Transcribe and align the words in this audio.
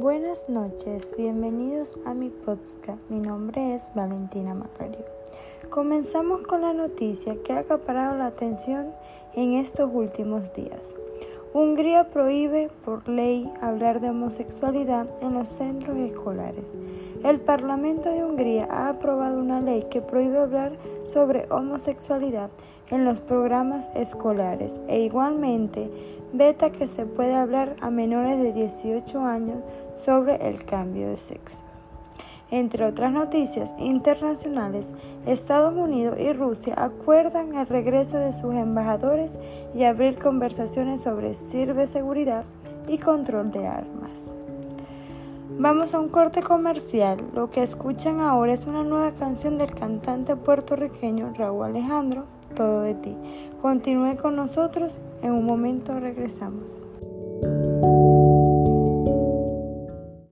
Buenas 0.00 0.48
noches, 0.48 1.12
bienvenidos 1.18 1.98
a 2.06 2.14
mi 2.14 2.30
podcast. 2.30 3.02
Mi 3.10 3.20
nombre 3.20 3.74
es 3.74 3.92
Valentina 3.94 4.54
Macario. 4.54 5.04
Comenzamos 5.68 6.40
con 6.40 6.62
la 6.62 6.72
noticia 6.72 7.36
que 7.42 7.52
ha 7.52 7.58
acaparado 7.58 8.16
la 8.16 8.24
atención 8.24 8.94
en 9.34 9.52
estos 9.52 9.90
últimos 9.92 10.54
días. 10.54 10.96
Hungría 11.52 12.08
prohíbe 12.08 12.70
por 12.82 13.10
ley 13.10 13.52
hablar 13.60 14.00
de 14.00 14.08
homosexualidad 14.08 15.06
en 15.20 15.34
los 15.34 15.50
centros 15.50 15.98
escolares. 15.98 16.78
El 17.22 17.38
Parlamento 17.38 18.08
de 18.08 18.24
Hungría 18.24 18.68
ha 18.70 18.88
aprobado 18.88 19.38
una 19.38 19.60
ley 19.60 19.84
que 19.90 20.00
prohíbe 20.00 20.38
hablar 20.38 20.78
sobre 21.04 21.46
homosexualidad 21.50 22.50
en 22.90 23.04
los 23.04 23.20
programas 23.20 23.90
escolares 23.94 24.80
e 24.88 25.00
igualmente 25.00 25.90
veta 26.32 26.70
que 26.70 26.86
se 26.86 27.06
puede 27.06 27.34
hablar 27.34 27.76
a 27.80 27.90
menores 27.90 28.38
de 28.38 28.52
18 28.52 29.20
años 29.20 29.62
sobre 29.96 30.48
el 30.48 30.64
cambio 30.64 31.08
de 31.08 31.16
sexo. 31.16 31.64
Entre 32.50 32.84
otras 32.84 33.12
noticias 33.12 33.72
internacionales, 33.78 34.92
Estados 35.24 35.74
Unidos 35.74 36.18
y 36.18 36.32
Rusia 36.32 36.74
acuerdan 36.76 37.54
el 37.54 37.66
regreso 37.66 38.18
de 38.18 38.32
sus 38.32 38.54
embajadores 38.54 39.38
y 39.72 39.84
abrir 39.84 40.18
conversaciones 40.18 41.02
sobre 41.02 41.34
ciberseguridad 41.34 42.44
y 42.88 42.98
control 42.98 43.52
de 43.52 43.68
armas. 43.68 44.34
Vamos 45.58 45.94
a 45.94 46.00
un 46.00 46.08
corte 46.08 46.42
comercial. 46.42 47.22
Lo 47.34 47.50
que 47.50 47.62
escuchan 47.62 48.18
ahora 48.18 48.52
es 48.52 48.66
una 48.66 48.82
nueva 48.82 49.12
canción 49.12 49.58
del 49.58 49.72
cantante 49.74 50.34
puertorriqueño 50.34 51.34
Raúl 51.36 51.66
Alejandro, 51.66 52.24
Todo 52.54 52.82
de 52.82 52.94
ti. 52.94 53.16
Continúe 53.62 54.16
con 54.16 54.36
nosotros, 54.36 54.98
en 55.22 55.32
un 55.32 55.44
momento 55.44 55.98
regresamos. 56.00 56.64